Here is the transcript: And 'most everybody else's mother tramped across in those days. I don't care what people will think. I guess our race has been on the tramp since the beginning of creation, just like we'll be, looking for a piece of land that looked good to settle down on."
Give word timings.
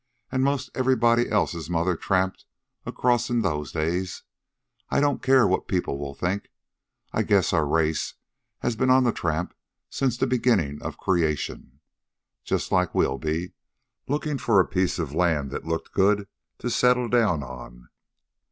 And 0.31 0.43
'most 0.43 0.71
everybody 0.73 1.29
else's 1.29 1.69
mother 1.69 1.95
tramped 1.95 2.45
across 2.87 3.29
in 3.29 3.43
those 3.43 3.71
days. 3.71 4.23
I 4.89 4.99
don't 4.99 5.21
care 5.21 5.45
what 5.47 5.67
people 5.67 5.99
will 5.99 6.15
think. 6.15 6.47
I 7.13 7.21
guess 7.21 7.53
our 7.53 7.67
race 7.67 8.15
has 8.61 8.75
been 8.75 8.89
on 8.89 9.03
the 9.03 9.11
tramp 9.11 9.53
since 9.91 10.17
the 10.17 10.25
beginning 10.25 10.81
of 10.81 10.97
creation, 10.97 11.81
just 12.43 12.71
like 12.71 12.95
we'll 12.95 13.19
be, 13.19 13.53
looking 14.07 14.39
for 14.39 14.59
a 14.59 14.65
piece 14.65 14.97
of 14.97 15.13
land 15.13 15.51
that 15.51 15.67
looked 15.67 15.91
good 15.93 16.27
to 16.57 16.71
settle 16.71 17.07
down 17.07 17.43
on." 17.43 17.89